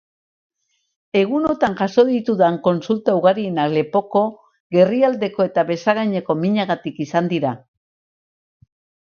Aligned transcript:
Egunotan 1.19 1.75
jaso 1.81 2.05
ditudan 2.07 2.57
kontsulta 2.67 3.15
ugarienak 3.19 3.75
lepoko, 3.75 4.25
gerrialdeko 4.77 5.47
eta 5.51 5.67
besagainetako 5.71 6.39
minagatik 6.47 7.03
izan 7.07 7.31
dira. 7.37 7.57